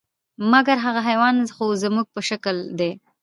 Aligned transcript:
مګر 0.51 0.77
هغه 0.85 1.01
حیوان 1.09 1.35
خو 1.55 1.65
زموږ 1.83 2.05
په 2.13 2.21
شکل 2.29 2.55
دی. 2.79 2.91